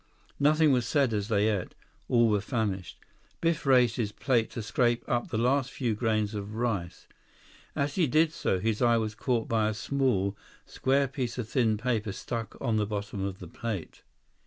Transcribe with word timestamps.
Nothing 0.39 0.71
was 0.71 0.87
said 0.87 1.13
as 1.13 1.27
they 1.27 1.47
ate. 1.47 1.75
All 2.09 2.27
were 2.27 2.41
famished. 2.41 2.97
Biff 3.39 3.67
raised 3.67 3.97
his 3.97 4.11
plate 4.11 4.49
to 4.49 4.63
scrape 4.63 5.07
up 5.07 5.27
the 5.27 5.37
last 5.37 5.69
few 5.69 5.93
grains 5.93 6.33
of 6.33 6.55
rice. 6.55 7.05
As 7.75 7.93
he 7.93 8.07
did 8.07 8.33
so, 8.33 8.57
his 8.59 8.81
eye 8.81 8.97
was 8.97 9.13
caught 9.13 9.47
by 9.47 9.69
a 9.69 9.75
small, 9.75 10.35
square 10.65 11.07
piece 11.07 11.37
of 11.37 11.47
thin 11.49 11.77
paper 11.77 12.13
stuck 12.13 12.59
on 12.59 12.77
the 12.77 12.87
bottom 12.87 13.23
of 13.23 13.37
the 13.37 13.47
plate. 13.47 14.01